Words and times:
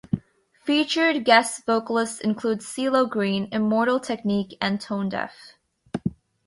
Featured 0.63 1.25
guest 1.25 1.63
vocalists 1.67 2.21
include 2.21 2.63
Cee-Lo 2.63 3.05
Green, 3.05 3.47
Immortal 3.51 3.99
Technique, 3.99 4.57
and 4.59 4.79
Tonedeff. 4.81 5.53